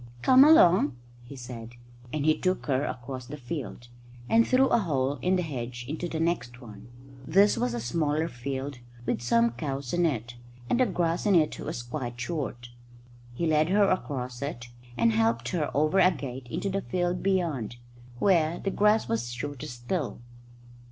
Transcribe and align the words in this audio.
"Come 0.23 0.43
along," 0.43 0.95
he 1.21 1.35
said, 1.35 1.73
and 2.11 2.25
he 2.25 2.35
took 2.35 2.65
her 2.65 2.83
across 2.85 3.27
the 3.27 3.37
field, 3.37 3.87
and 4.27 4.47
through 4.47 4.69
a 4.69 4.79
hole 4.79 5.19
in 5.21 5.35
the 5.35 5.43
hedge 5.43 5.85
into 5.87 6.09
the 6.09 6.19
next 6.19 6.59
one. 6.59 6.87
This 7.27 7.55
was 7.55 7.75
a 7.75 7.79
smaller 7.79 8.27
field 8.27 8.79
with 9.05 9.21
some 9.21 9.51
cows 9.51 9.93
in 9.93 10.07
it, 10.07 10.37
and 10.67 10.79
the 10.79 10.87
grass 10.87 11.27
in 11.27 11.35
it 11.35 11.59
was 11.59 11.83
quite 11.83 12.19
short. 12.19 12.69
He 13.35 13.45
led 13.45 13.69
her 13.69 13.91
across 13.91 14.41
it, 14.41 14.69
and 14.97 15.11
helped 15.11 15.49
her 15.49 15.69
over 15.77 15.99
a 15.99 16.09
gate 16.09 16.47
into 16.49 16.71
the 16.71 16.81
field 16.81 17.21
beyond, 17.21 17.75
where 18.17 18.57
the 18.57 18.71
grass 18.71 19.07
was 19.07 19.29
shorter 19.31 19.67
still. 19.67 20.19